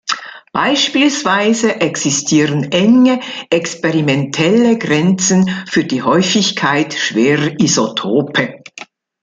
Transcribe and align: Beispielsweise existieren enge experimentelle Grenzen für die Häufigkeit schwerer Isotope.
Beispielsweise 0.51 1.79
existieren 1.79 2.71
enge 2.71 3.19
experimentelle 3.51 4.79
Grenzen 4.79 5.47
für 5.69 5.83
die 5.85 6.01
Häufigkeit 6.01 6.95
schwerer 6.95 7.59
Isotope. 7.59 8.63